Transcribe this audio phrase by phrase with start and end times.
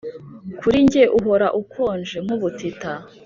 [0.59, 2.91] Kuri njye uhora ukonje nkubutita